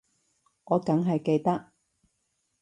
[0.63, 1.69] 我梗係記得